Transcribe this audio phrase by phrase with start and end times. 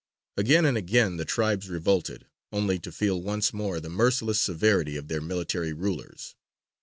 [0.35, 5.09] Again and again the tribes revolted, only to feel once more the merciless severity of
[5.09, 6.33] their military rulers.